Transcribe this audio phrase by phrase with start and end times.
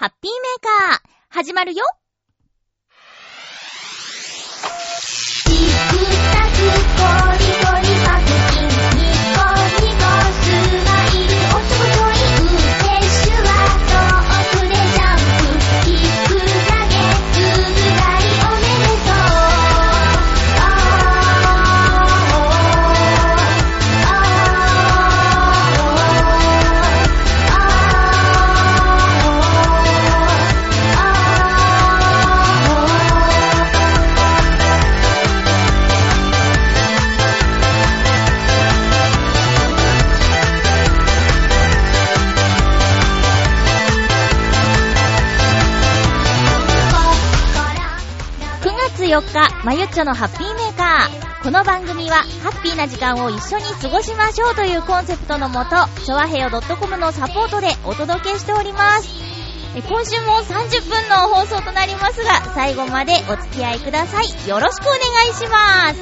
[0.00, 1.84] ハッピーメーカー、始まるよ。
[49.10, 51.42] 24日、まゆっちょのハッピーメーカー。
[51.42, 55.70] この番組は、ハッピーな時間を一緒に過ごしましょうというコンセプトのもと、
[56.04, 59.08] ちょわへよ .com のサポートでお届けしております。
[59.74, 64.48] 今週も30分の放送となりますが、最後までお付き合いください。
[64.48, 65.92] よろしくお願いしま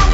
[0.00, 0.05] す。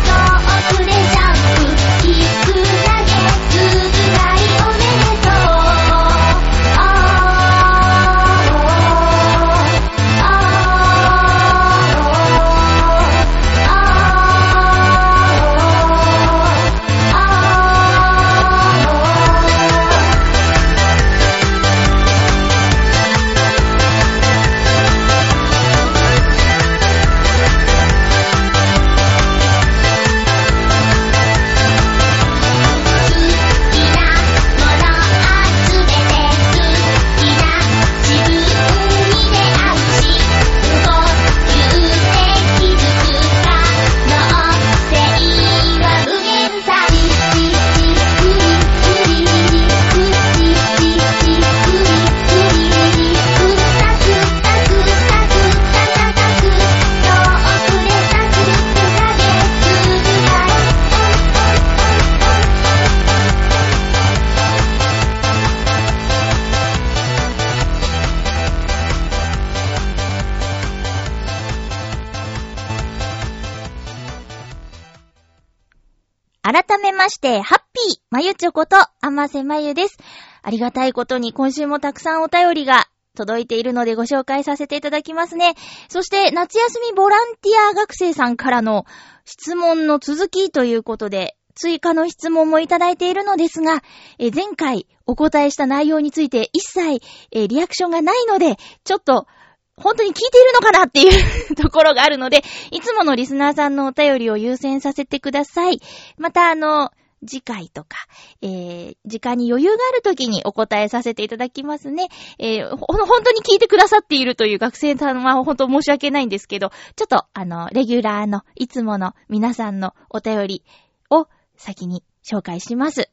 [77.22, 79.96] して、ハッピーまゆちょこと、あませまゆです。
[80.42, 85.54] ありがたいことに今週もたくさんお便りが届いているのでご紹介させていただきますね。
[85.88, 88.86] そして、夏休みボランティア学生さんからの
[89.24, 93.84] 質問の続きということで、追加の質問もいただいているのですが、
[94.18, 97.00] 前回お答えした内容について一切、
[97.30, 99.28] リアクションがないので、ちょっと、
[99.76, 105.80] 本当に聞いているのかなっていう ところがあるので、いつものリスナーさんのお便りを優先させてください。
[106.18, 106.90] また、あの、
[107.26, 107.96] 次回とか、
[108.40, 112.08] えー、時間に余裕がある時にお答えさせていただきますね。
[112.38, 120.64] えー、ほ、本当に聞いてくださっているという学生さんは本当申し訳ないんですけど、ちょっと、あの、レギュラーの、いつもの皆さんのお便り
[121.10, 123.10] を先に紹介します。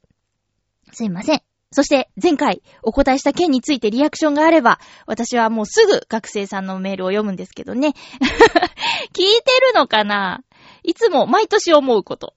[0.91, 1.41] すいません。
[1.71, 7.89] そして、前回お答えした件についてリアクションがあれば、私はもうすぐ学生さんのメールを読むんですけどね。
[9.13, 10.41] 聞いてるのかな？
[10.83, 12.33] いつも毎年思うこと。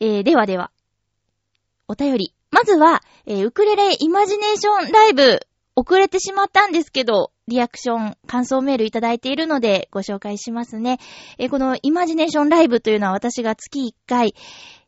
[0.00, 0.72] えー、ではでは、
[1.88, 2.34] お便り。
[2.50, 5.40] まずは、えーウクレレイマジネーションライブ、
[5.74, 10.98] 遅れてしまったんですけど、リアクション、感想メールいただいているのでご紹介しますね。
[11.38, 14.34] えーこのイマジネーションライブというのは私が月1回、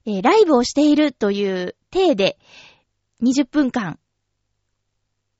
[0.07, 2.39] えーライブをしているという体で、
[3.23, 3.99] 20分間、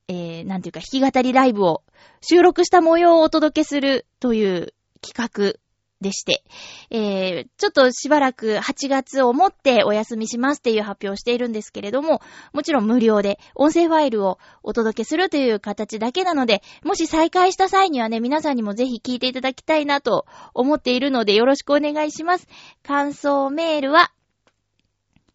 [0.07, 1.83] えー、なんていうか弾き語りライブを
[2.21, 5.59] 収録した模様をお届けするという企画
[6.05, 6.43] でして、
[6.91, 12.21] えー、ちょっとしばらく8月をもってお休みしますっていう発表をしているんですけれども、
[12.53, 22.47] もちろん無料で音声ファイルをお届けするという形だけなので、もし再開した際にはね、皆さんにもぜひ聞いていただきたいなと思っているのでよろしくお願いします。
[22.83, 24.11] 感想メールは、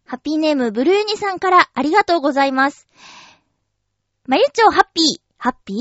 [0.05, 2.87] ハッピーネームブルーニさんからありがとうございます。
[4.25, 5.77] まゆちょハッピー、ハッピー、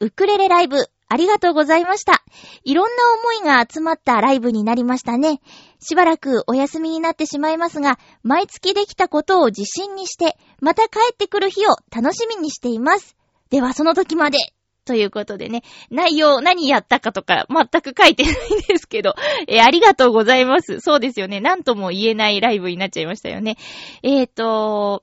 [0.00, 2.22] ウクレレライブ、ありがとうございました。
[2.62, 5.40] いろんな思いが集まったライブになりましたね。
[5.80, 13.16] しばらくお休みになってしまいますが、毎月できたことを自信にして、また帰ってくる日を楽しみにしています。
[13.50, 14.38] ではその時まで。
[14.84, 18.36] ということでね、内容何やったかとか全く書いてないん
[18.68, 19.14] ですけど、
[19.48, 20.78] えーありがとうございます。
[20.78, 21.40] そうですよね。
[21.40, 23.56] なんとも言えないライブになっちゃいましたよね。
[24.04, 25.02] えーと、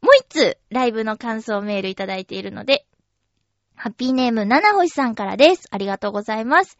[0.00, 2.86] もう一つライブの感想メールいただいているので、
[3.76, 5.68] ハッピーネーム、七星さんからです。
[5.70, 6.78] ありがとうございます。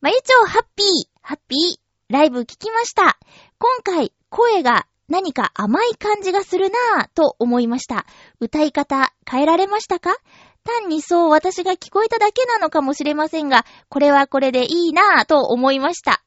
[0.00, 0.86] まゆちょハッピー、
[1.20, 3.18] ハッピー、ライブ聞きました。
[3.58, 8.06] 今回、声が何か甘い感じがするなぁと思いました。
[8.40, 10.16] 歌い方変えられましたか？
[10.64, 16.22] 単にそう私が聞こえただけなのかもしれませんが、これはこれでいいなぁと思いました。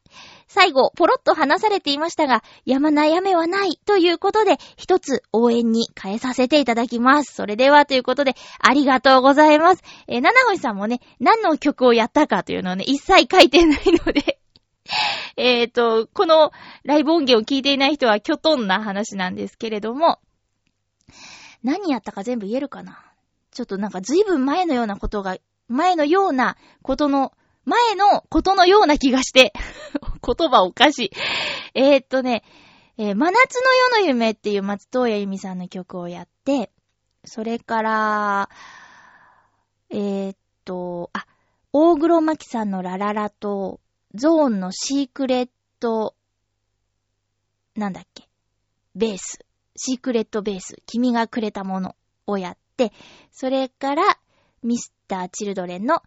[0.47, 7.33] 最後、ポロッと話されていましたが、やまない雨はないということで、一つ応援に変えさせていただきます。
[7.33, 9.83] それではということで、ありがとうございます。
[10.07, 14.39] えー、七星さんもね、何の曲をやったかというのをね、一切書いてないので、
[15.37, 16.51] えっと、この
[16.83, 20.19] ライブ音源を聞いていない人はキョトンな話なんですけれども、
[21.63, 23.03] 何やったか全部言えるかな？
[23.51, 25.37] ちょっとなんか随分前のようなことが、
[25.67, 27.33] 前のようなことの、
[27.63, 29.53] 前のことのような気がして、
[30.25, 31.11] 言葉おかしい。
[31.73, 32.43] えー、っとね、
[32.97, 36.71] えー真夏の夜の夢っていう松任谷由実さんの曲をやって、
[37.25, 38.49] それから、
[39.89, 41.25] えー、っと、あ、
[41.73, 43.81] 大黒摩季さんのラララと、
[44.13, 45.49] ゾーンのシークレッ
[45.79, 46.15] ト、
[47.75, 48.29] なんだっけ、
[48.95, 49.39] ベース、
[49.75, 51.95] シークレットベース、君がくれたもの
[52.27, 52.93] をやって、
[53.31, 54.19] それから、
[54.63, 56.01] ミスター・チルドレンの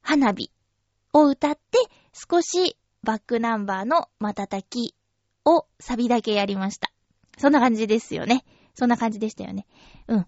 [0.00, 0.50] 花火
[1.12, 1.78] を歌って、
[2.12, 4.94] 少しバックナンバーの瞬き
[5.44, 6.92] をサビだけやりました。
[7.38, 8.44] そんな感じですよね。
[8.74, 9.66] そんな感じでしたよね。
[10.08, 10.26] うん。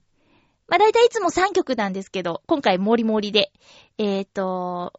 [0.68, 3.52] まあ、だいたいいつも3曲なんですけど、今回モリモリで、
[3.98, 4.94] えーと、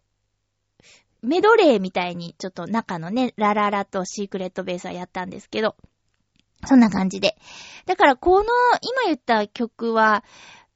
[1.23, 5.75] メドレーみたいにちょっと中のね、ラララとシークレットベースはやったんですけど、
[6.65, 7.35] そんな感じで。
[7.85, 8.45] だからこの
[8.81, 10.23] 今言った曲は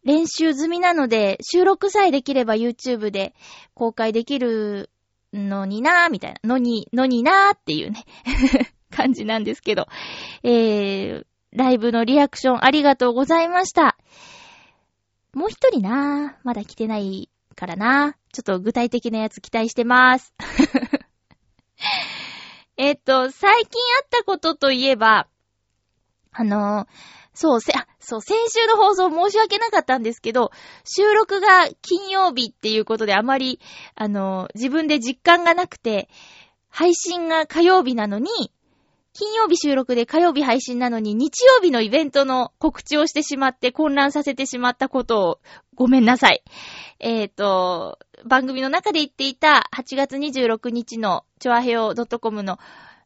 [0.03, 3.35] 練習済みなので、収録さえできれば YouTube で
[3.73, 4.89] 公開できる
[5.33, 8.03] のになーみたいな、のに、のになーっていうね、
[8.89, 9.87] 感じなんですけど、
[10.43, 13.97] えー、ライブのリアクションありがとうございました。
[15.33, 20.33] もう一人なーまだ来てないからなーちょっと具体的なやつ期待してまーす。
[22.77, 25.27] えっと、最近あったことといえば、
[26.31, 30.49] あのーそう、せ、あ、そう、先週の放送申し訳なかったんですけど、
[30.83, 33.59] 収録が金曜日っていうことであまり、
[33.93, 36.09] あの、自分で実感がなくて、
[36.67, 38.27] 配信が火曜日なのに、
[39.13, 45.39] 金曜日収録で火曜日配信なのに、日曜日のイベントの告知をしてしまって混乱させてしまったことを、
[45.75, 46.43] ごめんなさい。
[46.99, 52.57] えっ、と、番組の中で言っていた8月26日のチョアヘオ .com の、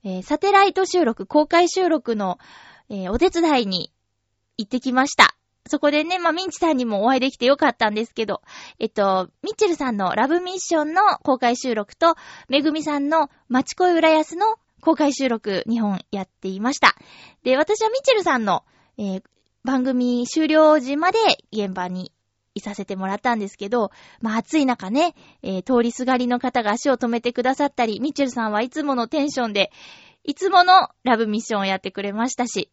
[0.06, 2.40] えーサテライト収録、公開収録の、
[2.90, 3.92] えーお手伝いに
[4.58, 5.36] 行ってきました。
[5.68, 8.42] そこでね、まあ、ミンチさんにもお会いできてよかったんですけど、
[8.80, 12.16] えっと、ミッチェルさんのラブミッションの公開収録と、
[12.50, 16.96] めぐみさんの町恋浦安の公開収録2本やっていました。
[17.44, 18.64] で、私はミッチェルさんの、
[18.98, 19.24] えー
[19.64, 21.20] 番組終了時まで
[21.52, 22.12] 現場に
[22.56, 25.14] いさせてもらったんですけど、まあ暑い中ね、
[25.44, 29.72] えー通りすがりの方が足を止めてくださったり、ミッチェルさんはいつものテンションで、
[30.24, 32.72] いつものラブミッションをやってくれましたし、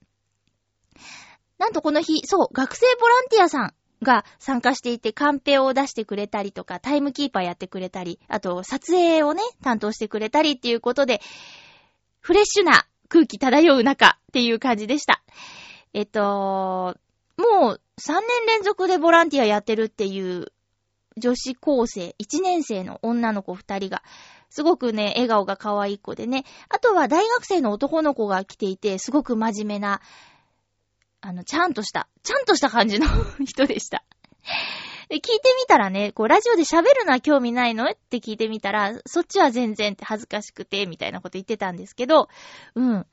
[1.58, 11.20] なんとこの日、そう、学生ボランティアさんが参加していて、カンペを出してくれたりとか、タイムキーパーやってくれたり、あと、撮影をね、担当してくれたりっていうことで、
[12.20, 15.22] フレッシュな空気漂う中っていう感じでした。
[15.94, 16.96] えっと、
[17.36, 20.52] もう3年連続でボランティアやってるっていう
[21.16, 24.02] 女子高生、1年生の女の子2人が、
[24.50, 30.00] すごくね、笑顔が可愛い子でね、あとは大学生の男の子が来ていて、すごく真面目な、
[31.20, 33.06] あの、ちゃんとした、ちゃんとした感じの
[33.44, 34.04] 人でした。
[35.08, 37.90] で、聞いてみたらね、こう、ラジオで喋るのは興味ないの？
[37.90, 42.28] って聞いてみたら、そっちは全然って恥ずかしくて、みたいなこと言ってたんですけど、
[42.74, 43.06] うん。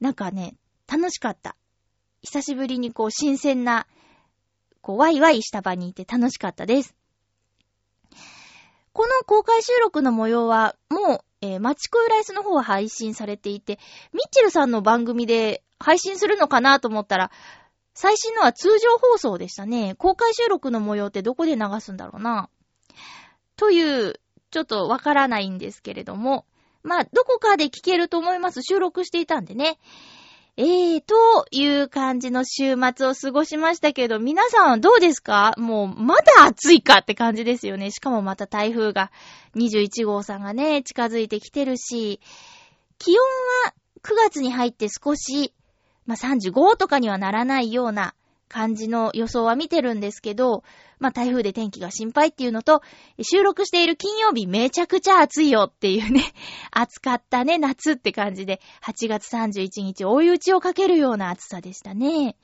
[0.00, 0.56] なんかね、
[0.90, 1.56] 楽しかった。
[2.22, 3.86] 久しぶりにこう、新鮮な、
[4.80, 6.96] こう、ワイワイした場にいて楽しかったです。
[8.92, 13.78] この公開収録の模様は、もう、えー、マチコイライスの方は配信されていて、
[14.12, 17.30] ミッチェルさんの番組で配信するのかなと思ったら、
[17.94, 19.94] 最新のは通常放送でしたね。
[19.96, 22.48] 公開収録の模様ってどこで流すんだろうな。
[23.56, 24.20] という、
[24.50, 26.46] ちょっとわからないんですけれども、
[26.82, 28.62] まあ、どこかで聞けると思います。
[28.62, 29.78] 収録していたんでね。
[30.58, 35.54] えー、という感じの週末を過ごしましたけど、皆さんどうですか？
[35.56, 37.90] もう、まだ暑いかって感じですよね。
[37.90, 39.10] しかもまた台風が、
[39.56, 42.20] 21号さんがね、近づいてきてるし、
[42.98, 43.16] 気温
[43.64, 45.54] は9月に入って少し、
[46.04, 48.14] まあ、35とかにはならないような
[48.52, 50.62] 感じの予想は見てるんですけど、
[50.98, 52.82] まあ、台風で天気が心配っていうのと、
[53.20, 56.22] 収録している金曜日めちゃくちゃ暑いよっていうね、
[56.70, 62.36] 暑かったね、夏って感じで、8月31日追い打ちをかけるような暑さでしたね。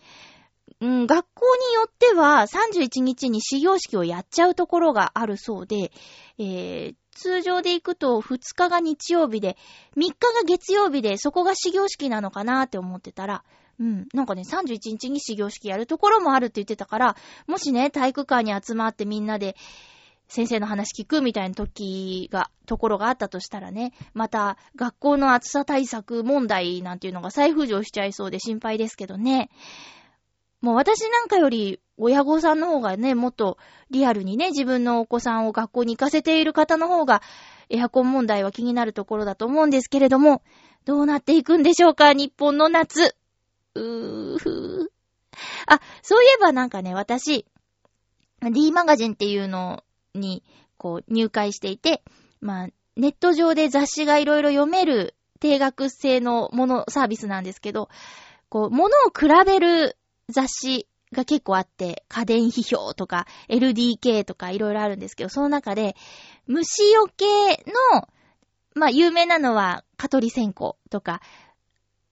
[0.81, 5.91] うん、学校によっては31日に始業式をやっちゃうところがあるそうで、
[6.39, 9.57] えー、通常で行くと2日が日曜日で、
[9.97, 13.45] 3日が月曜日でそこが始業式なのかなって思ってたら、
[13.81, 14.09] うん。
[14.13, 17.17] なんかね、31日に始業式やるところもあるって言ってたから、
[17.47, 19.57] もしね、体育館に集まってみんなで、
[20.29, 29.49] 先生の話聞くみたいな時が、ところがあったとしたらね、また、学校の暑さ対策問題なんていうのが再浮上しちゃいそうで心配ですけどね。
[30.61, 33.59] もう私なんかより、親御さんの方がね、もっと
[33.91, 37.23] リアルにね、自分のお子さんを学校に行かせている方の方が、
[37.71, 40.43] エアコン問題は気になるところだと思うんですけれども、
[40.85, 43.15] どうなっていくんでしょうか、日本の夏。
[43.79, 44.93] うふ。
[45.67, 47.47] あ、そういえばなんかね、私、
[48.41, 50.43] D マガジンっていうのに、
[50.77, 52.03] こう、入会していて、
[52.41, 57.89] まあ、ネット上で雑誌がいろいろ読める定額制のもの、サービスなんですけど、
[58.49, 59.97] こう、ものを比べる
[60.29, 65.97] 雑誌が結構あって、家電批評とか、LDK とかいろいろあるんですけど、その中で、
[66.47, 68.09] 虫除けの、
[68.75, 71.21] まあ、有名なのは、蚊取り線香とか、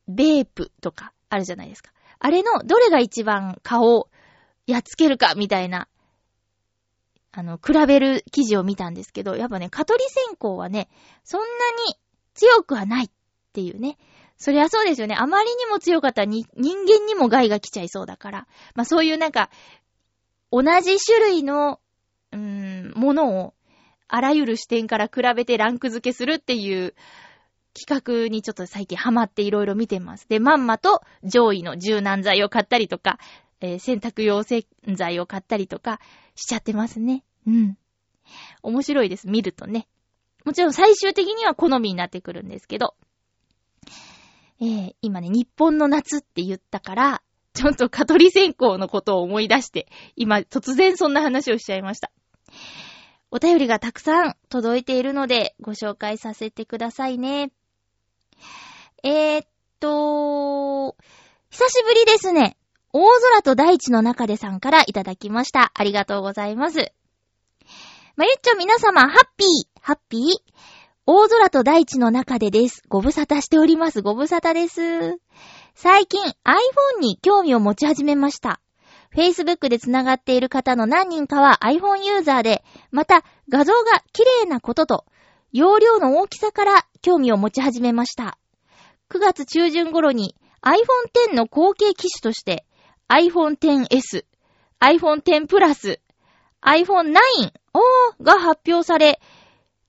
[0.08, 1.92] ベープとかあるじゃないですか。
[2.18, 4.08] あれの、どれが一番蚊を
[4.66, 5.88] やっつけるかみたいな、
[7.32, 10.88] あの、比べる記事を見たんですけど、やっぱね、蚊取り線香はね、
[11.22, 11.46] そんな
[11.88, 11.96] に
[12.34, 13.10] 強くはないっ
[13.52, 13.98] ていうね。
[14.38, 15.16] そりゃそうですよね。
[15.18, 18.46] あまりにも強かったらに人間にも害が来ちゃいそうだから。
[18.74, 19.50] まあそういうなんか、
[20.50, 21.80] 同じ種類の、
[22.32, 23.54] うーん、ものを、
[24.08, 26.94] あらゆる視点から比べてランク付けするっていう
[27.76, 30.28] 企画にちょっと最近ハマっていろいろ見てます。
[30.28, 33.18] で、まんまと上位の柔軟剤を買ったりとか、
[33.60, 34.64] えー洗濯用洗
[34.94, 36.00] 剤を買ったりとか
[36.34, 37.24] しちゃってますね。
[37.46, 37.78] うん。
[38.62, 39.86] 面白いです、見るとね。
[40.44, 42.94] もちろん最終的には好みになってくるんですけど。
[44.60, 52.10] えー、今ね、日本の夏って言ったから、ちょっと蚊取り線香のことを思い出して、今突然そんな話をしちゃいました。
[53.30, 57.50] お便りがたくさん届いているので、ご紹介させてくださいね。
[59.02, 59.46] えー、っ
[59.80, 60.96] と、
[61.50, 62.56] 久しぶりですね。
[62.92, 65.70] 大空と大地の中でさんからいただきました。
[65.74, 66.92] ありがとうございます。
[68.16, 69.48] まゆっちょ皆様、ハッピー、
[69.80, 70.22] ハッピー？
[71.04, 72.82] 大空と大地の中でです。
[72.88, 74.02] ご無沙汰しております。
[74.02, 75.20] ご無沙汰です。
[75.74, 78.60] 最近 iPhone に興味を持ち始めました。
[79.14, 85.04] Facebook で繋がっている方の何人かは iPhone ユーザーで、また画像が綺麗なことと、
[85.56, 88.36] 容量の大きさから興味を持ち始めました。
[89.08, 90.74] 9月中旬頃に iPhone
[91.14, 92.66] X の後継機種として
[93.08, 94.26] iPhone XS、
[94.80, 96.02] iPhone X プラス、
[96.60, 97.16] iPhone 9
[97.72, 99.18] おーが発表され、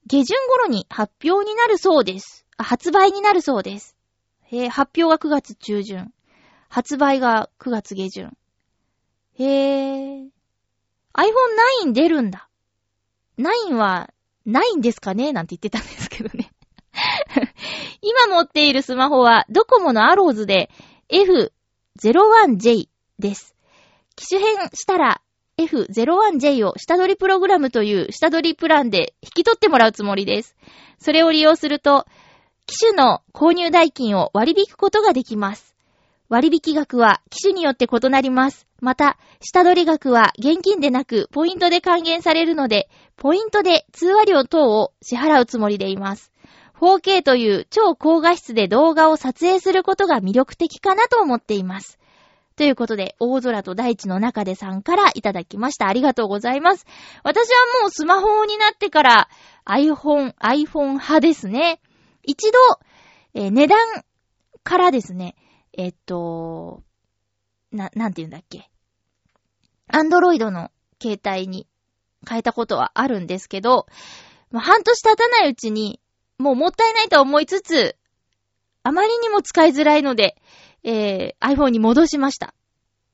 [0.06, 2.46] 下旬頃に発表になるそうです。
[2.58, 3.98] 発売になるそうです。
[4.44, 6.14] へー発表が9月中旬。
[6.70, 8.38] 発売が9月下旬。
[9.38, 10.28] へー。
[11.14, 12.48] iPhone 9出るんだ。
[13.38, 14.14] 9は、
[14.48, 15.34] ないんですかね？
[15.34, 16.50] なんて言ってたんですけどね。
[18.02, 20.72] 今持っているスマホはドコモのアローズで
[21.10, 22.88] F01J
[23.20, 23.54] です。
[24.16, 25.22] 機種変したら
[25.60, 30.56] F01J を下取りプログラムという下取りプランで引き取ってもらうつもりです。
[31.00, 32.06] それを利用すると、
[32.66, 35.77] 機種の購入代金を割り引くことができます。
[36.30, 38.68] 割引額は機種によって異なります。
[38.82, 46.32] また、下取り額は現金でなくポイントで還元されるので、ポイントで通話料等を支払うつもりでいます。
[46.80, 51.98] 4K という超高画質で動画を撮影することが魅力的かなと思っています。
[52.58, 55.88] ということで、大空と大地の中でさんからいただきました。
[55.88, 56.86] ありがとうございます。
[57.24, 59.30] 私はもうスマホになってから
[59.66, 61.80] iPhone、iPhone 派ですね。
[62.24, 62.60] 一度、
[63.34, 63.80] えー値段
[64.64, 65.36] からですね、
[65.78, 66.84] えっと、
[67.72, 68.70] な、なんて言うんだっけ？
[69.88, 71.68] アンドロイドの携帯に
[72.28, 73.86] 変えたことはあるんですけど、
[74.52, 76.02] まあ半年経たないうちに、
[76.38, 77.96] もうもったいないと思いつつ、
[78.84, 80.36] あまりにも使いづらいので、
[80.84, 82.54] えー、iPhone に戻しました。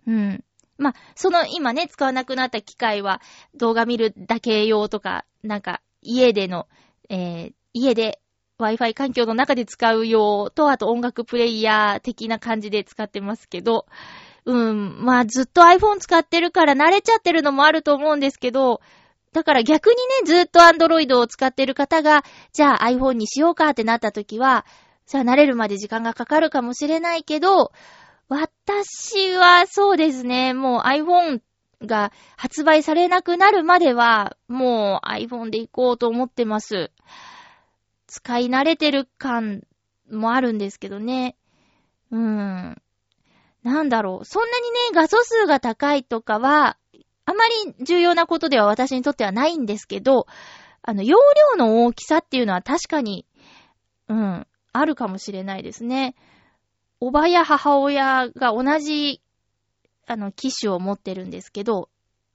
[0.07, 0.43] うん。
[0.77, 3.21] まあ、その今ね、使わなくなった機械は
[3.55, 6.67] 動画見るだけ用とか、なんか家での、
[7.09, 8.19] えー、家で
[8.59, 13.85] Wi-Fi 環境の中で使う用と、あと音楽プレイヤー的な感じで使ってますけど、
[14.45, 18.81] うん、まあずっと iPhone 使ってるから慣れちゃってるのもあると思うんですけど、
[19.31, 24.65] だから逆にね、ずっと Android を使ってる方が、じゃあ iPhone にしようかってなった時は、
[25.07, 27.71] じゃあ慣れるまで時間がかかるかもしれないけど、
[28.29, 31.41] 私はそうですね、もう iPhone
[31.81, 36.91] が発売されなくなるまでは、もう iPhone で行こうと思ってます。
[38.13, 39.63] 使い慣れてる感
[40.11, 41.35] もあるんですけどね。
[42.11, 42.81] うーん。
[43.63, 44.25] なんだろう。
[44.25, 46.77] そんなにね、画素数が高いとかは、
[47.25, 50.27] あまり重要なことでは私にとってはないんですけど、
[50.83, 51.17] あの、容
[51.57, 53.25] 量の大きさっていうのは確かに、
[54.07, 56.13] うん、あるかもしれないですね。
[56.99, 59.23] おばや母親が同じ、
[60.05, 61.89] あの、機種を持ってるんですけど、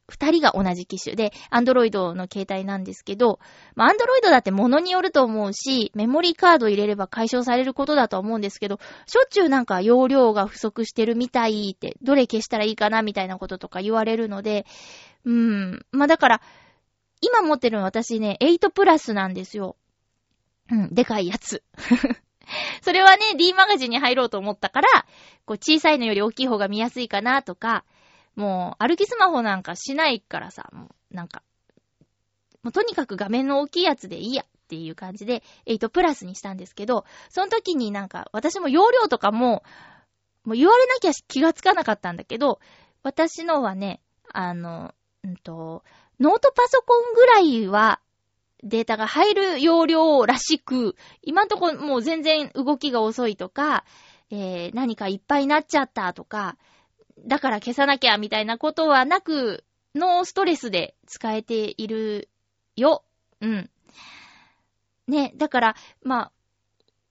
[0.09, 3.39] 二人が同じ機種で、アンドロイドの携帯なんですけど、
[3.75, 14.65] まあ、アンドロイドだって物によると思うし、メモリーカード入れれば解消されることだと思うんですけど、しょっちゅうなんか容量が不足してるみたいって、どれ消したらいいかなみたいなこととか言われるので、
[15.25, 16.41] うーん、まあ、だから、
[17.21, 19.77] 今持ってるの私ね、8プラスなんですよ。
[20.71, 21.63] うん、でかいやつ。
[22.81, 24.89] それはね、D マガジンに入ろうと思ったから、
[25.45, 27.85] こう小さいのより大きい方が見やすいかなとか、
[28.39, 31.43] もう歩きスマホなんかしないからさ、もうなんか、
[32.63, 39.65] もうとにかく画面の大きいやつでいいやっていう感じで、8プラスにしたんですけど、その時になんか、私も容量とかも、
[40.45, 42.61] もう言われなきゃ気がつかなかったんだけど、
[43.03, 44.01] 私のはね、
[44.33, 45.83] あの、うんと、
[46.21, 48.01] ノートパソコンぐらいは
[48.63, 53.85] データが入る容量らしく、今んとこもう全然動きが遅いとか、
[54.31, 56.57] えー、何かいっぱいになっちゃったとか、
[57.27, 62.29] だから消さなきゃみたいなことはなく、ノーストレスで使えている
[62.77, 63.05] よ。
[63.41, 63.71] うん。
[65.07, 66.33] ね、だから、まあ、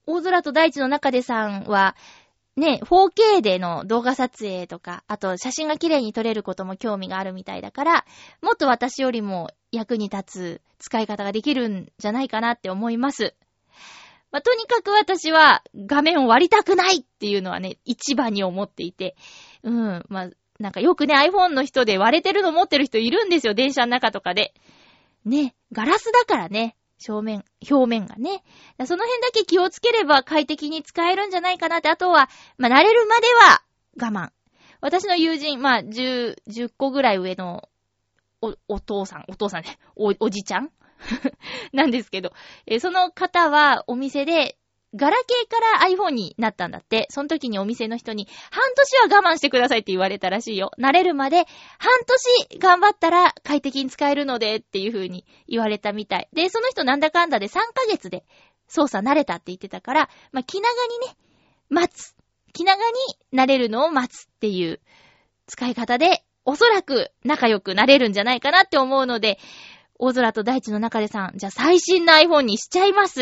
[0.06, 1.96] 大空と大地の中でさんは、
[2.56, 8.04] ね、4K での動画撮影とか、あと写真が綺麗に撮れることも興味があるみたいだから、
[8.42, 13.34] もっと私よりも役に立つ使い方ができるんじゃないかなって思います。
[14.30, 19.16] まあ、とにかく私は画面を割りたくないっていうのはね、一番に思っていて。
[19.62, 20.04] うん。
[20.08, 24.54] まあ、なんかよくね、iPhone の人で割れてるの持ってる人いるんですよ、電車の中とかで。
[25.24, 28.42] ね、ガラスだからね、正面、表面がね。
[28.86, 33.62] その辺だけ気をつければ快適に使えるんじゃないかなって、あとは、まあ、慣れるまでは
[34.00, 34.30] 我慢。
[34.80, 37.68] 私の友人、まあ、10、10個ぐらい上の
[38.40, 40.70] お、お父さん、お父さんね、お、おじちゃん？
[41.72, 42.32] なんですけど、
[42.66, 44.56] え、その方はお店で、
[44.94, 47.06] ガラケーから iPhone になったんだって。
[47.10, 50.70] その時にお店の人に、半年は我慢してくださいって言われたらしいよ。
[50.78, 51.44] 慣れるまで、
[51.78, 51.92] 半
[52.48, 56.28] 年頑張ったら快適に使えるのでっていう風に言われたみたい。
[56.32, 58.24] で、その人なんだかんだで3ヶ月で
[58.66, 61.16] 操作慣れたって言ってたから、まあ、気長にね、
[61.68, 62.14] 待つ。
[62.54, 62.94] 気長に
[63.32, 64.80] 慣れるのを待つっていう
[65.46, 69.38] 使い方で、おそらく仲良くなれるんじゃないかなって思うので、
[69.98, 73.20] 大空と大地の中でさん、じゃあ最新の iPhone にしちゃいます？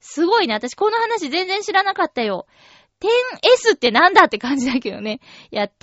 [0.00, 0.54] すごいね。
[0.54, 2.46] 私この話全然知らなかったよ。
[3.00, 5.20] 10S ってなんだって感じだけどね。
[5.50, 5.78] いや、10プ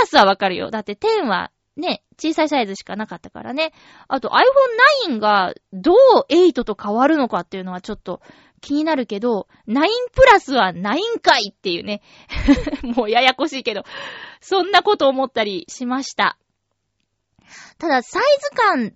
[0.00, 0.70] ラスはわかるよ。
[0.70, 3.72] だって10はね、小さいサイズしかなかったからね。
[4.08, 5.96] あと iPhone 9がどう
[6.30, 8.20] 8と変わるのかっていうのはちょっと
[8.60, 9.80] 気になるけど、9
[10.12, 12.02] プラスは9回っていうね。
[12.82, 13.84] もうややこしいけど、
[14.40, 16.36] そんなこと思ったりしました。
[17.78, 18.94] ただ、サイズ感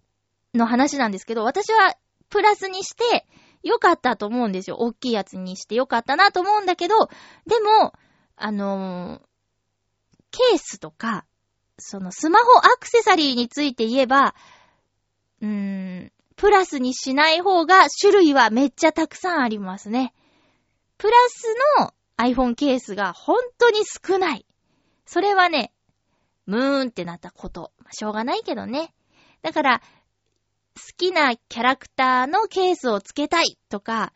[0.54, 1.94] の話なんですけど、私は
[2.28, 3.26] プラスにして
[3.64, 4.76] 良かったと思うんですよ。
[4.76, 7.08] 大きいやつにして良かったなと思うんだけど、
[7.46, 7.94] でも、
[8.36, 9.20] あのー、
[10.30, 11.24] ケースとか、
[11.78, 14.34] そのスマホアクセサリーについて言えば、
[15.40, 20.14] うーん、プラスにしない方が種類はめっちゃたくさんありますね。
[20.98, 24.46] プラスの iPhone ケースが本当に少ない。
[25.06, 25.72] それはね、
[26.46, 27.72] ムーンってなったこと。
[27.92, 28.94] しょうがないけどね。
[29.42, 29.82] だから、
[30.76, 34.12] 好きなキャラクターのケースをつけたいとか、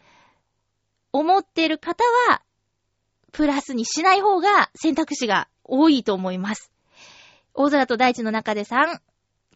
[1.12, 2.42] 思ってる方は、
[3.32, 6.72] プラスにしない方が選択肢が多いと思います。
[7.54, 9.00] 大空と大地の中でさん、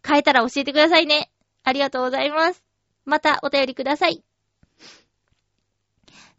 [0.05, 1.31] 変えたら教えてくださいね。
[1.63, 2.63] ありがとうございます。
[3.05, 4.23] またお便りください。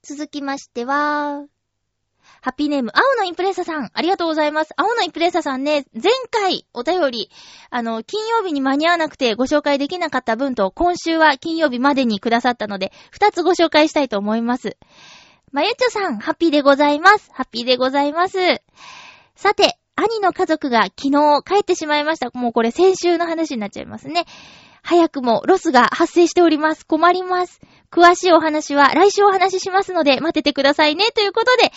[0.02, 1.46] 続きましては、
[2.44, 4.74] ハッピーネーム、青のインプレッサさん、ありがとうございます。
[4.76, 7.30] 青のインプレッサさんね、前回お便り、
[7.70, 14.76] あの、金曜日に間に合わなくてご紹介できなかった分と、今週は金曜日までにくださったので、二つご紹介したいと思います。
[15.52, 17.30] まゆちょさん、ハッピーでございます。
[17.32, 18.36] ハッピーでございます。
[19.36, 22.28] さて、兄の家族が昨日帰ってしまいました。
[22.34, 24.26] もうこれ先週の話になっちゃいますね。
[24.82, 26.84] 早くもロスが発生しております。
[26.84, 27.62] 困ります。
[27.90, 31.06] 詳しいお話は来週お話ししますので待っててくださいね。
[31.14, 31.72] ということで、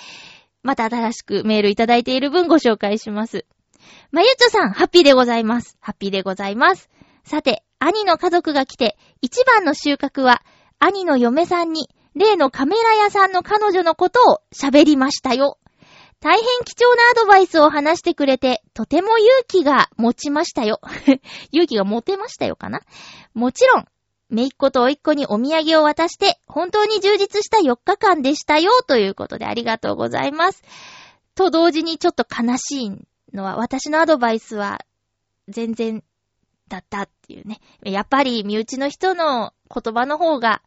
[0.68, 3.46] また新しくメールいただいている分ご紹介します。
[4.12, 5.78] まゆちょさん、ハッピーでございます。
[5.80, 6.90] ハッピーでございます。
[7.24, 10.44] さて、兄の家族が来て、一番の収穫は、
[10.78, 15.58] 兄の嫁さんに、例のカメラ屋さんの彼女のことを喋りましたよ。
[16.20, 20.82] 大変貴重なアドバイスを話してくれて、とても勇気が持ちましたよ。
[21.54, 22.82] 勇気が持てましたよかな
[23.34, 23.86] もちろん、
[24.30, 30.64] めいっ子とおいっ子にお土産を渡して、本当に充実した4日間でしたよ、ということでありがとうございます。
[31.36, 32.92] と同時にちょっと悲しい
[33.34, 34.82] のは、私のアドバイスは、
[35.48, 36.04] 全然、
[36.68, 37.60] だったっていうね。
[37.84, 40.62] やっぱり身内の人の言葉の方が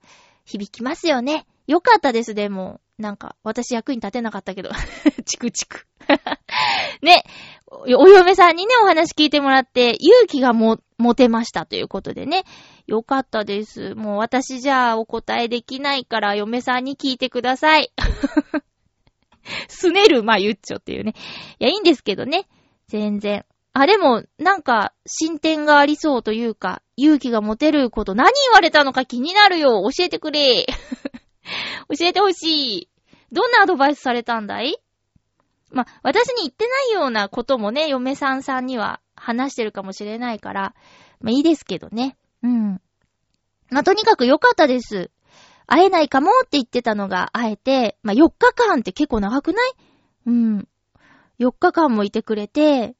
[0.45, 1.47] 響きますよね。
[1.67, 2.81] よかったです、でも。
[2.99, 4.71] なんか、私役に立てなかったけど。
[5.25, 5.87] チクチク。
[7.03, 7.25] ね、
[7.71, 12.45] お嫁さんにね、お話聞いてもらって、勇気がも、持てましたということでね。
[12.87, 13.95] よかったです。
[13.95, 17.93] もう私じゃあお答えできないから、嫁さんに聞いてください。
[19.69, 21.15] すねるまゆっちょっていうね。
[21.59, 22.49] いや、いいんですけどね。
[22.89, 23.47] 全然。
[23.73, 29.89] あ、でも、なんか、進展がありそうというか、勇気が持てること何言われたのか気になるよ。
[29.97, 30.67] 教えてくれ。
[31.89, 32.89] 教えてほしい。
[33.33, 34.77] どんなアドバイスされたんだい？
[35.71, 40.75] ま私に言ってないようなこともね、嫁さんさんには話してるかもしれないから、
[41.21, 42.17] まいいですけどね。
[42.43, 42.81] うん。
[43.71, 45.11] まとにかく良かったです。
[45.67, 49.73] 会えないかもって言ってたのが会えて、ま4日間って結構長くない？
[50.27, 50.69] うん。
[51.39, 52.97] 4日間もいてくれて、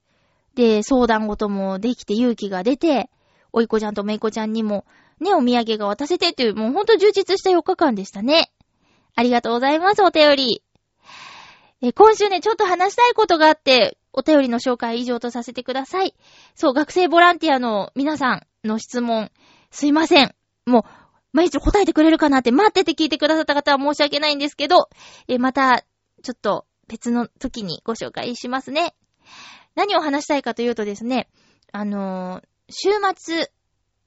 [0.55, 3.11] で、相談事もできて勇気が出て、
[3.53, 4.85] おいこちゃんとめいこちゃんにも、
[5.21, 8.53] ね、お土産が渡せてっていう、もうほんと充実した4日間でしたね。
[9.17, 10.63] ありがとうございます、お便り。
[11.83, 16.15] え、今週ね、ちょっと話したいことがあって、お便りの紹介以上とさせてください。
[16.55, 19.31] そう、学生ボランティアの皆さんの質問、
[19.71, 20.35] すいません。
[20.67, 20.83] もう、
[21.33, 24.89] 毎日答えてくれるかなって待ってて聞いてくださった方は申し訳ないんですけど、
[25.29, 25.85] え、また、
[26.23, 28.95] ちょっと別の時にご紹介しますね。
[29.75, 31.29] 何を話したいかというとですね、
[31.73, 33.51] あのー、週末、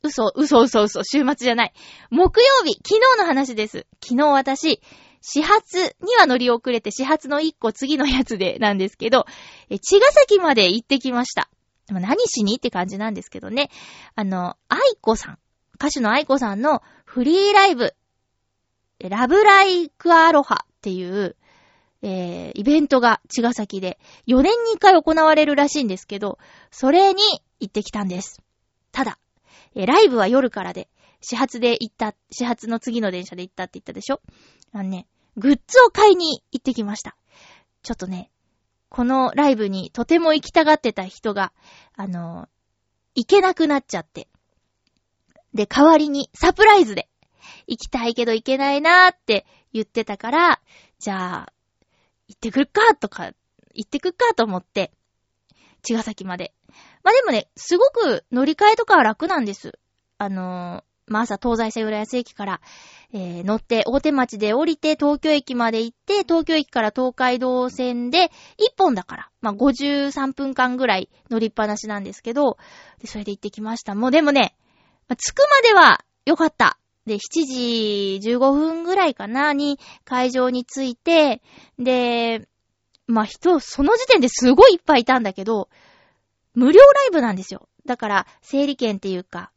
[0.03, 1.73] 嘘、嘘、嘘、嘘、週末じゃない。
[2.11, 3.87] 木曜日、昨日の話です。
[4.03, 4.81] 昨日私、
[5.25, 9.25] 始発には乗り遅れて、始発の一個次のやつでなんですけど、
[9.69, 11.49] え、茅ヶ崎まで行ってきました。
[11.87, 13.69] 何しにって感じなんですけどね。
[14.15, 15.39] あの、愛子さん。
[15.75, 17.95] 歌手の愛子さんのフリーライブ、
[18.99, 21.37] ラブライクアロハっていう、
[22.01, 26.37] えー、イベントが茅ヶ崎で4年に1回行われるらしいんですけど、
[26.69, 27.21] それに
[27.61, 28.41] 行ってきたんです。
[28.91, 29.19] ただ、
[29.73, 30.89] えー、ライブは夜からで、
[31.21, 34.19] 始発で行った、始発の次の電車で行ったって言ったでしょ？
[34.73, 35.07] あのね、
[35.37, 37.15] グッズを買いに行ってきました。
[37.81, 38.29] ちょっとね、
[38.89, 41.51] このライブにとても行きたがってた人が、
[41.95, 42.47] あの、
[43.15, 44.27] 行けなくなっちゃって。
[45.53, 47.09] で、代わりにサプライズで、
[47.67, 50.61] 行きたいけど行けないなーって言ってたから、
[50.99, 51.53] じゃあ、
[52.27, 53.31] 行ってくるかとか、
[53.73, 54.91] 行ってくるかと思って、
[55.81, 56.53] 茅ヶ崎まで。
[57.03, 59.77] まあでもね、すごく乗り換えとかは楽なんです。
[60.17, 62.61] あの、まあ朝東西線浦安駅から、
[63.13, 68.31] えー、乗って大手町で降りて東京駅まで行って、東京駅から東海道線で1
[68.77, 72.57] 本だから、まあ53分間ぐらい乗りっぱなしなんですけど、
[72.99, 73.95] で、それで行ってきました。
[73.95, 74.55] もうでもね、
[75.07, 76.77] まあ、着くまでは良かった。
[77.05, 81.41] で、7時15分ぐらいかなに会場に着いて、
[81.77, 82.47] で、
[83.07, 85.69] まあ、人、その時点ですごいいっぱいいたんだけど、
[86.53, 87.67] 無料ライブなんですよ。
[87.85, 89.51] だから、整理券っていうか、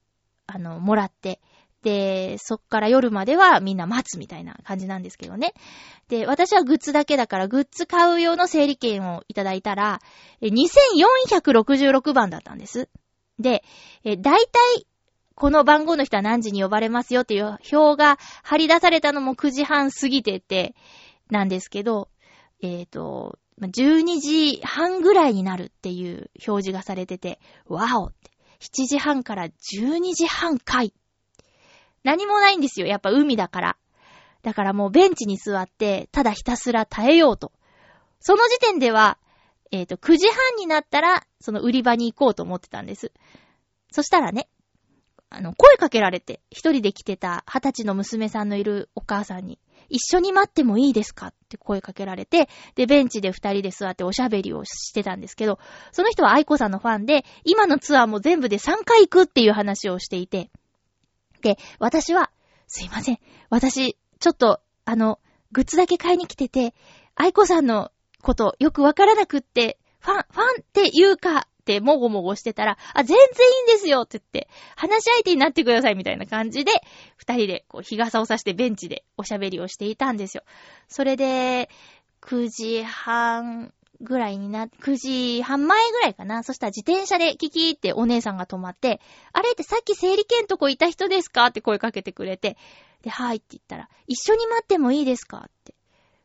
[0.47, 1.41] あの、もらって。
[1.83, 5.55] で、そっから夜まではみんな待つみたいな感じなんですけどね。
[6.09, 10.01] で、私はグッズだけだから、グッズ買う用の整理券をいただいたら、
[10.43, 12.89] 2466番だったんです。
[13.39, 13.63] で、
[14.05, 14.87] 大体、
[15.37, 20.75] この番号の人は何時に呼ばれますよっていう表が貼り出されたのも9時半過ぎてて、
[21.31, 22.09] なんですけど、
[22.63, 28.31] えっ、ー、と、12時半ぐらいになるっていう表示がされてて、わおって。
[28.61, 30.93] 7時半から12時半回。
[32.05, 32.87] 何もないんですよ。
[32.87, 33.77] やっぱ海だから。
[34.43, 37.53] だからもうベンチに座って、ただひたすら耐えようと。
[38.21, 39.19] その時点では、
[39.73, 43.13] えっ、ー、と、9時半になったら、その売り場に行こうと思ってたんです。
[43.91, 44.49] そしたらね、
[45.37, 49.59] あの、声かけられて、一人で来てた二十歳の娘さんのいるお母さんに、
[49.91, 55.59] 一緒に待ってもいいですかって声かけられて、で、ベンチで二人で座っておしゃべりをしてたんですけど、
[55.93, 60.51] その人は愛子さんのファンで、今のツアーも全部で3回行くっていう話をしていて、
[61.43, 62.31] で、私は、
[62.67, 63.19] すいません。
[63.51, 65.21] 私、ちょっと、あの、
[65.53, 66.75] グッズだけ買いに来てて、
[67.15, 76.71] 愛子さんのことよくわからなくって、ファン、ファンっていうか、ってもごもごしてたら、あ、全然いいんですよって言って、話し相手になってくださいみたいな感じで、
[77.17, 80.45] 二人でこう日傘を差してベンチでおしゃべりをしていたんですよ。
[80.87, 81.69] それで、
[82.23, 86.45] 9時半ぐらいにな、9時半前ぐらいかな。
[86.45, 89.01] そしたら自転車でキキーってお姉さんが止まって、
[89.33, 92.57] あれってさっき整理券とこいた人ですかって声かけてくれて、
[93.03, 95.75] で、はいって言ったら、一緒に待ってもいいですかって。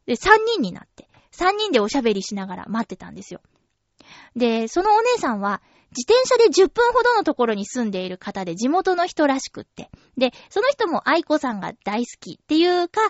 [0.05, 3.41] で、3人になって、3人でおしゃべりしながら待ってたんですよ。
[4.35, 5.61] で、そのお姉さんは、
[5.95, 9.89] 自転車で10分ほどのところに住んでいる方で地元の人らしくって。
[10.17, 13.01] で、その人も愛子さんが大好きっていうか、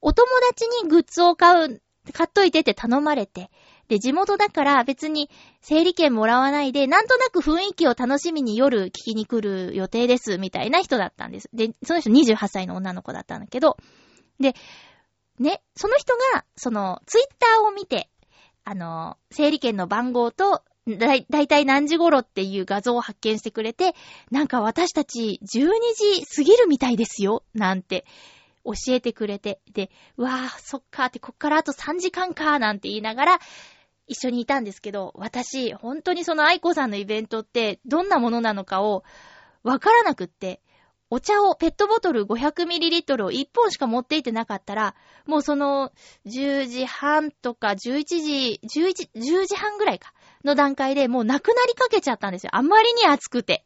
[0.00, 1.80] お友達にグッズを買う、
[2.12, 3.50] 買っといてって頼まれて、
[3.88, 11.48] で、地元だから別に整理券もらわないで、なんとなく雰囲気を楽しみに夜聞きに来る予定です、みたいな人だったんです。
[11.52, 13.76] で、その人28歳の女の子だったんだけど、
[14.40, 14.54] で、
[15.38, 18.08] ね、その人が、その、ツイッターを見て、
[18.64, 23.94] あの、整理券の番号と、だい、たい何時頃っていう画像を発見してくれて、
[24.30, 28.04] なんか私たち12時過ぎるみたいですよ、なんて
[28.64, 33.38] 教えてくれて、で、わぁ、そっかーって、こっからあと3時間かー、なんて言いながら、
[34.06, 39.04] 一緒にいたんですけど、私、本当にその愛子さんのイベントって、どんなものなのかを、
[39.62, 40.60] わからなくって、
[41.14, 44.96] お茶を、ペットボトル 500ml を1本しか持っていてなかったら、
[45.26, 45.92] もうその、
[46.26, 50.12] 10時半とか11時、11、10時半ぐらいか、
[50.44, 52.50] の段階でもうなくなりかけちゃったんですよ。
[52.52, 53.64] あんまりに暑くて。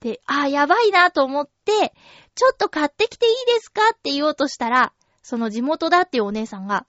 [0.00, 1.92] で、ああ、やばいなと思って、
[2.34, 3.82] ちょっと買ってきていいですか？
[3.92, 6.86] って言おうとしたら、その地元だっていうお姉さんが、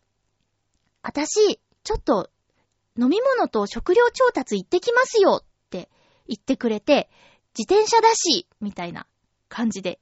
[1.01, 2.29] 私、ちょっと、
[2.97, 5.89] 飲み物と食料調達行ってきますよって
[6.29, 7.09] 言ってくれて、
[7.57, 9.05] 自転車だし、みたいな
[9.49, 9.99] 感じで。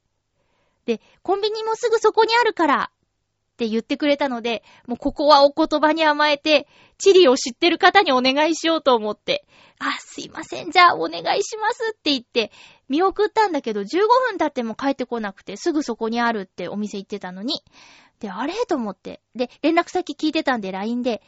[0.84, 9.48] で、コンビニもすぐそこにあるから、って言ってくれたので、もうここはお言葉に甘えて、チリを知ってる方にお願いしようと思って、
[9.80, 12.52] あ、すいません、じゃあお願いしますって言って、
[12.88, 13.84] 見送ったんだけど、15
[14.30, 17.64] 分経っても帰ってこなくて、すぐそこにあるってお店行ってたのに。
[18.20, 18.54] で、あれ？
[18.66, 19.20] と思って。
[19.34, 21.22] で、連絡先聞いてたんで LINE で、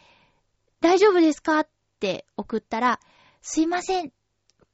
[0.80, 1.60] 大丈夫ですか？
[1.60, 3.00] って送ったら、
[3.42, 4.12] すいません。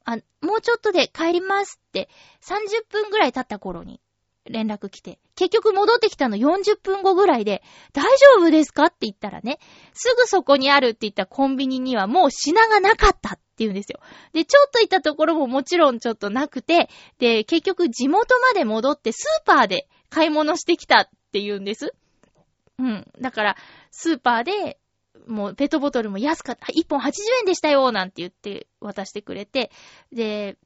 [0.07, 2.09] あ、もうちょっとで帰りますって、
[2.42, 4.01] 30分ぐらい経った頃に
[4.45, 9.59] 連絡来て、結局戻ってきたの40分後ぐらいで、大丈夫ですかって言ったらね、
[9.92, 14.01] すぐそこにあるって言ったコンビニにはもう品がなかったって言うんですよ。
[14.33, 16.88] で、ちょっと行ったところももちろんちょっとなくて、
[17.19, 21.92] で、結局地元まで戻ってスーパーで買い物してきたって言うんです。
[22.79, 23.07] うん。
[23.21, 23.57] だから、
[23.90, 24.79] スーパーで、
[25.27, 26.67] もうペットボトルも安かった。
[26.67, 29.71] 1本80円でしたよなんて言って渡してくれて、
[30.12, 30.57] で、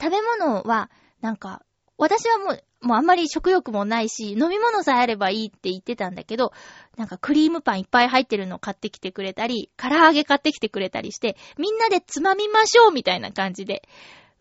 [0.00, 1.62] 食べ物は、なんか、
[1.96, 6.52] 私はもう、もうあんまり食欲もないし、飲み物さえあればいいって言ってたんだけど、
[6.96, 13.82] なんかクリームパンいっぱい入ってるの買ってきてくれたり、唐揚げ買ってきてくれたりして、みんなでつまみましょうみたいな感じで。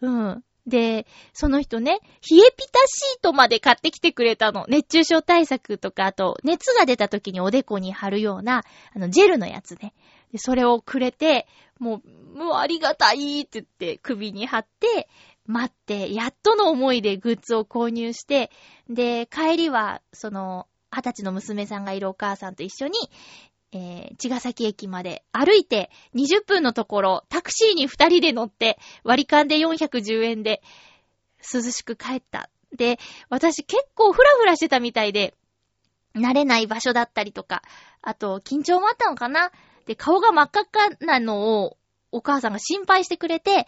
[0.02, 0.44] うん。
[0.68, 2.00] で、その人ね、
[2.30, 4.66] 冷えピタシートまで買ってきてくれたの。
[4.68, 9.94] 熱中症対策とか、あと、熱が出た時におでこに貼るような、あの、ジェルのやつね。
[10.34, 11.48] で、それをくれて、
[11.80, 15.08] もう、もうありがたいって言って首に貼って、
[15.46, 18.52] 待って、やっとの思いでグッズを購入して、
[18.90, 22.94] で、帰りは、その、二十歳の娘さんがいるお母さんと一緒に、
[23.74, 30.62] えー、茅ヶ崎駅まで歩いて20分のところ、タクシーに二人で乗って、割り勘で410円で、
[31.54, 32.50] 涼しく帰った。
[32.76, 33.00] で、
[33.30, 35.34] 私結構フラフラしてたみたいで、
[36.16, 37.62] 慣れない場所だったりとか、
[38.02, 39.52] あと、緊張もあったのかな？
[39.86, 41.78] で、顔が真っ赤っかなのを、
[42.12, 43.68] お母さんが心配してくれて、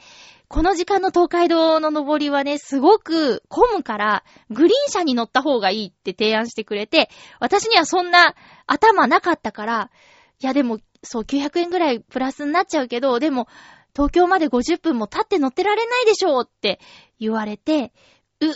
[0.50, 8.34] この時間の東海道の登りはね、すごく混むから、グリーン車に乗った方がいいって提案してくれて、私にはそんな
[8.66, 9.92] 頭なかったから、
[10.42, 13.48] いやでも、そう、900円ぐらいプラスになっちゃうけど、でも、
[13.94, 16.80] 東京まで50分も経って乗ってられないでしょうって
[17.20, 17.94] 言われて、
[18.42, 18.48] う、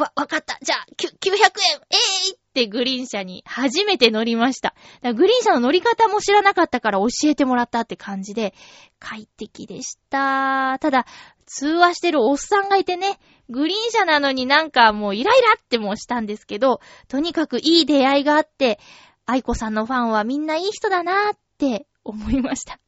[0.00, 0.58] わ、わかった。
[0.62, 1.96] じゃあ、900円え
[2.30, 4.74] い、ー、ってグリーン車に初めて乗りました。
[5.02, 8.52] グリーン車の乗り方も知らなかったから教えてもらったって感じで、
[8.98, 10.78] 快適でした。
[10.78, 11.06] ただ、
[11.46, 18.78] 通話してるおっさんがいてね、グリーン車なのになんかもうイライラってもしたんですけど、とにかくいい出会いがあって、
[19.24, 22.78] 愛子さんのファンはみんないい人だなーって思いました。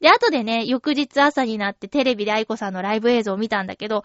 [0.00, 4.04] で、後でね、翌日朝になってテレビで愛子さんのライブ映像を見たんだけど、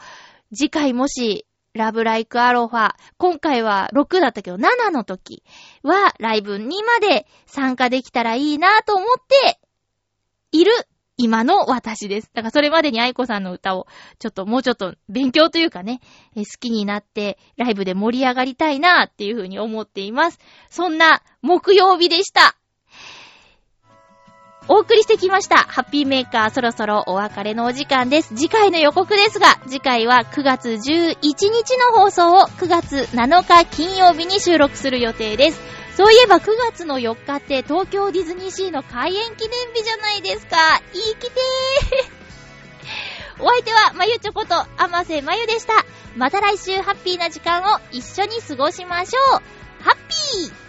[0.53, 1.45] 次回もし、
[1.79, 5.43] ラブライクアロファ、今回は6だったけど7の時
[5.81, 9.61] はライブにまで参加できたらいいなと思って
[10.51, 10.73] いる
[11.15, 12.31] 今の私です。
[12.33, 13.87] だからそれまでに愛子さんの歌を、
[14.19, 16.01] ちょっともうちょっと勉強というかね、
[16.35, 20.39] 好きになってライブで盛り上がりたいなっていうふうに思っています。
[20.69, 22.58] そんな木曜日でした。
[24.71, 25.57] お送りしてきました。
[25.57, 28.35] ハッピーメーカーそろそろお別れのお時間です。
[28.35, 35.59] 次回の予告ですが、次回は9月11日の放送を9月7日金曜日に収録する予定です。
[35.97, 40.79] そういえば9月の4日って東京ディズニーシーの開園記念日じゃないですか。
[40.93, 43.43] いいきてー。
[43.43, 45.83] お相手は、まゆちょこと、あませまゆでした。
[46.15, 49.83] また来週ハッピーな時間を一緒に過ごしましょう。
[49.83, 50.68] ハッピー